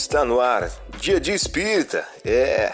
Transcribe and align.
Está 0.00 0.24
no 0.24 0.40
ar, 0.40 0.70
Dia 1.00 1.18
de 1.18 1.32
Espírita. 1.32 2.06
É 2.24 2.70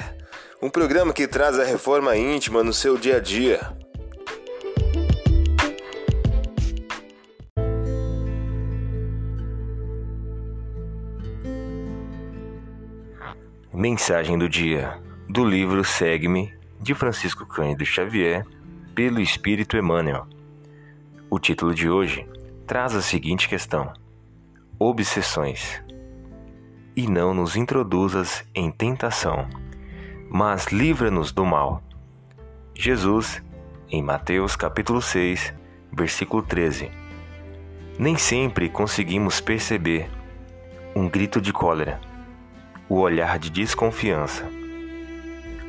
um 0.61 0.69
programa 0.69 1.11
que 1.11 1.27
traz 1.27 1.59
a 1.59 1.65
reforma 1.65 2.15
íntima 2.15 2.63
no 2.63 2.71
seu 2.71 2.99
dia 2.99 3.17
a 3.17 3.19
dia. 3.19 3.61
Mensagem 13.73 14.37
do 14.39 14.47
dia 14.47 15.01
do 15.27 15.47
livro 15.47 15.83
Segue-me 15.83 16.55
de 16.79 16.95
Francisco 16.95 17.47
Cândido 17.47 17.87
Xavier 17.87 18.45
pelo 18.95 19.19
Espírito 19.19 19.79
Emmanuel. 19.79 20.27
O 21.31 21.39
título 21.39 21.75
de 21.75 21.89
hoje 21.89 22.29
traz 22.67 22.95
a 22.95 23.01
seguinte 23.01 23.49
questão: 23.49 23.95
Obsessões 24.79 25.83
e 26.97 27.09
não 27.09 27.35
nos 27.35 27.57
introduzas 27.57 28.45
em 28.55 28.71
tentação, 28.71 29.49
mas 30.31 30.67
livra-nos 30.67 31.33
do 31.33 31.45
mal. 31.45 31.83
Jesus, 32.75 33.43
em 33.91 34.03
Mateus 34.03 34.57
capítulo 34.57 35.01
6, 35.03 35.53
versículo 35.93 36.43
13. 36.43 36.91
Nem 37.99 38.17
sempre 38.17 38.69
conseguimos 38.69 39.41
perceber 39.41 40.11
um 40.95 41.09
grito 41.09 41.41
de 41.41 41.53
cólera, 41.53 42.01
o 42.89 42.99
olhar 42.99 43.39
de 43.39 43.51
desconfiança, 43.51 44.45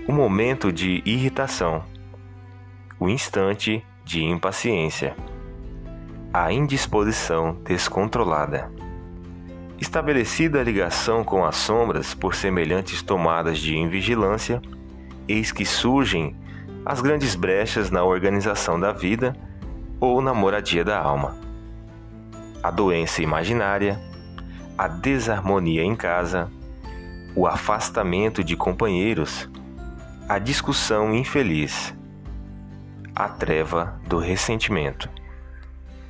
o 0.08 0.12
momento 0.12 0.72
de 0.72 1.02
irritação, 1.06 1.84
o 3.00 3.10
instante 3.10 3.86
de 4.04 4.24
impaciência, 4.24 5.16
a 6.34 6.52
indisposição 6.52 7.54
descontrolada. 7.64 8.75
Estabelecida 9.80 10.62
a 10.62 10.64
ligação 10.64 11.24
com 11.24 11.44
as 11.44 11.58
sombras 11.58 12.14
por 12.14 12.34
semelhantes 12.34 13.02
tomadas 13.02 13.60
de 13.60 13.78
invigilância, 13.78 14.62
eis 15.28 15.52
que 15.52 15.66
surgem 15.66 16.36
as 16.86 17.02
grandes 17.02 17.36
brechas 17.36 17.92
na 17.92 18.04
organização 18.04 18.80
da 18.80 18.94
vida 18.94 19.36
ou 20.00 20.22
na 20.22 20.34
moradia 20.34 20.84
da 20.84 20.98
alma. 20.98 21.38
A 22.64 22.72
doença 22.72 23.22
imaginária, 23.22 24.00
a 24.78 24.88
desarmonia 24.88 25.84
em 25.84 25.96
casa, 25.96 26.50
o 27.36 27.46
afastamento 27.46 28.44
de 28.44 28.56
companheiros, 28.56 29.50
a 30.30 30.40
discussão 30.40 31.14
infeliz, 31.14 31.94
a 33.14 33.28
treva 33.28 34.00
do 34.08 34.20
ressentimento. 34.20 35.10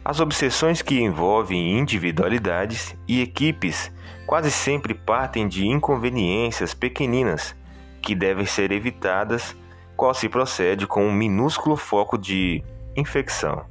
As 0.06 0.20
obsessões 0.20 0.84
que 0.84 1.02
envolvem 1.02 1.80
individualidades 1.80 2.96
e 3.08 3.24
equipes 3.24 3.92
quase 4.28 4.52
sempre 4.52 4.94
partem 4.94 5.48
de 5.48 5.66
inconveniências 5.66 6.76
pequeninas 6.76 7.56
que 8.04 8.14
devem 8.14 8.46
ser 8.46 8.72
evitadas 8.72 9.58
qual 9.98 10.14
se 10.14 10.30
procede 10.30 10.86
com 10.86 11.08
um 11.08 11.12
minúsculo 11.12 11.76
foco 11.76 12.20
de 12.20 12.64
infecção. 12.96 13.66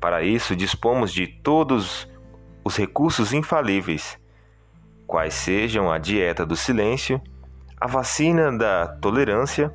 Para 0.00 0.22
isso, 0.22 0.56
dispomos 0.56 1.12
de 1.12 1.26
todos 1.26 2.08
os 2.64 2.74
recursos 2.78 3.34
infalíveis, 3.34 4.18
quais 5.06 5.34
sejam 5.34 5.92
a 5.92 5.98
dieta 5.98 6.46
do 6.46 6.56
silêncio, 6.56 7.20
a 7.78 7.86
vacina 7.86 8.50
da 8.50 8.88
tolerância, 8.88 9.70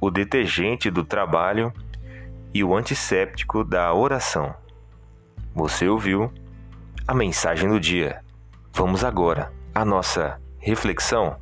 o 0.00 0.10
detergente 0.10 0.90
do 0.90 1.04
trabalho 1.04 1.72
e 2.52 2.64
o 2.64 2.74
antisséptico 2.74 3.62
da 3.62 3.94
oração. 3.94 4.56
Você 5.58 5.88
ouviu 5.88 6.32
a 7.04 7.12
mensagem 7.12 7.68
do 7.68 7.80
dia. 7.80 8.22
Vamos 8.72 9.02
agora 9.02 9.52
à 9.74 9.84
nossa 9.84 10.40
reflexão. 10.56 11.36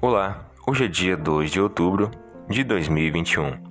Olá, 0.00 0.44
hoje 0.66 0.86
é 0.86 0.88
dia 0.88 1.16
2 1.16 1.52
de 1.52 1.60
outubro 1.60 2.10
de 2.50 2.64
2021. 2.64 3.62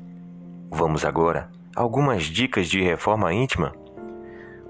Vamos 0.72 1.04
agora 1.04 1.52
a 1.76 1.82
algumas 1.82 2.24
dicas 2.24 2.70
de 2.70 2.82
reforma 2.82 3.34
íntima. 3.34 3.74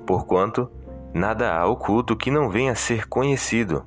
Porquanto 0.07 0.67
Nada 1.15 1.53
há 1.53 1.65
oculto 1.65 2.13
que 2.13 2.29
não 2.29 2.49
venha 2.49 2.73
a 2.73 2.75
ser 2.75 3.07
conhecido. 3.07 3.85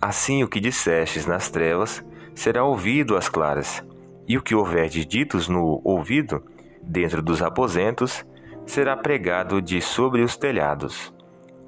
Assim 0.00 0.44
o 0.44 0.48
que 0.48 0.60
dissestes 0.60 1.26
nas 1.26 1.50
trevas 1.50 2.04
será 2.36 2.62
ouvido 2.62 3.16
às 3.16 3.28
claras, 3.28 3.84
e 4.28 4.38
o 4.38 4.40
que 4.40 4.54
houver 4.54 4.88
de 4.88 5.04
ditos 5.04 5.48
no 5.48 5.80
ouvido, 5.82 6.40
dentro 6.80 7.20
dos 7.20 7.42
aposentos, 7.42 8.24
será 8.64 8.96
pregado 8.96 9.60
de 9.60 9.82
sobre 9.82 10.22
os 10.22 10.36
telhados. 10.36 11.12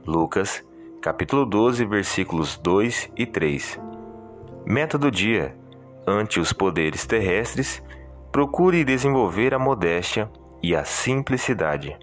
Lucas, 0.07 0.65
capítulo 1.03 1.45
12, 1.45 1.85
versículos 1.87 2.57
2 2.57 3.11
e 3.17 3.27
3. 3.27 3.81
Meta 4.65 4.97
do 4.97 5.11
dia: 5.11 5.57
ante 6.07 6.39
os 6.39 6.53
poderes 6.53 7.05
terrestres, 7.05 7.83
procure 8.31 8.85
desenvolver 8.85 9.55
a 9.55 9.59
modéstia 9.59 10.31
e 10.63 10.73
a 10.73 10.85
simplicidade. 10.85 11.99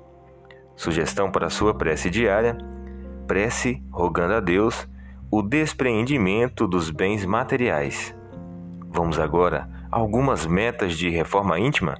Sugestão 0.76 1.32
para 1.32 1.50
sua 1.50 1.74
prece 1.74 2.10
diária 2.10 2.58
prece 3.28 3.84
rogando 3.92 4.36
a 4.36 4.40
Deus 4.40 4.88
o 5.30 5.42
despreendimento 5.42 6.66
dos 6.68 6.90
bens 6.90 7.26
materiais. 7.26 8.16
Vamos 8.90 9.20
agora 9.20 9.70
a 9.92 10.00
algumas 10.00 10.46
metas 10.46 10.98
de 10.98 11.10
reforma 11.10 11.60
íntima? 11.60 12.00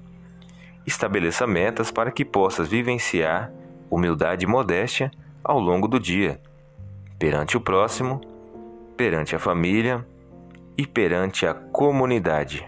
Estabeleça 0.86 1.46
metas 1.46 1.92
para 1.92 2.12
que 2.12 2.24
possas 2.24 2.70
vivenciar 2.70 3.52
humildade 3.90 4.46
e 4.46 4.48
modéstia 4.48 5.12
ao 5.44 5.60
longo 5.60 5.88
do 5.88 6.00
dia, 6.00 6.42
perante 7.20 7.58
o 7.58 7.62
próximo, 7.62 8.22
perante 8.96 9.36
a 9.36 9.40
família 9.40 10.06
e 10.78 10.88
perante 10.88 11.46
a 11.46 11.54
comunidade. 11.54 12.68